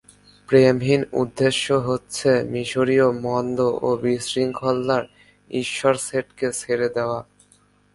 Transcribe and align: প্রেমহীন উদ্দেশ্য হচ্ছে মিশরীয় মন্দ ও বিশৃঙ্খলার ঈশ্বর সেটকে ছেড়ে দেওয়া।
প্রেমহীন 0.49 1.01
উদ্দেশ্য 1.13 1.65
হচ্ছে 1.87 2.29
মিশরীয় 2.51 3.07
মন্দ 3.25 3.57
ও 3.81 3.89
বিশৃঙ্খলার 4.03 5.03
ঈশ্বর 5.51 5.93
সেটকে 6.07 6.47
ছেড়ে 6.59 6.87
দেওয়া। 6.95 7.19